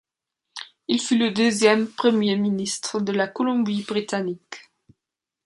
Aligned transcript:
Il 0.87 0.99
fut 0.99 1.15
le 1.15 1.29
deuxième 1.29 1.87
premier 1.87 2.35
ministre 2.35 2.99
de 2.99 3.11
la 3.11 3.27
Colombie-Britannique. 3.27 4.71